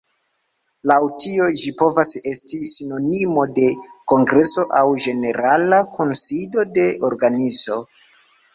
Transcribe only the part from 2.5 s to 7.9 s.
sinonimo de kongreso aŭ ĝenerala kunsido de organizo.